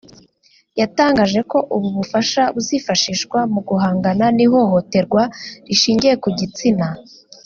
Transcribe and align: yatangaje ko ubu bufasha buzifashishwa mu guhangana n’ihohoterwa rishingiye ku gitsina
yatangaje 0.79 1.39
ko 1.51 1.57
ubu 1.75 1.87
bufasha 1.97 2.41
buzifashishwa 2.55 3.39
mu 3.53 3.59
guhangana 3.69 4.25
n’ihohoterwa 4.35 5.21
rishingiye 5.67 6.13
ku 6.25 6.29
gitsina 6.39 6.87